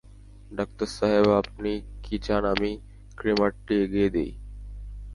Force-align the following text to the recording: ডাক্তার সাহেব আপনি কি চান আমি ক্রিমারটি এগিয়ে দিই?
ডাক্তার 0.51 0.87
সাহেব 0.97 1.27
আপনি 1.41 1.71
কি 2.03 2.15
চান 2.25 2.43
আমি 2.53 2.71
ক্রিমারটি 3.17 3.73
এগিয়ে 3.83 4.09
দিই? 4.09 4.31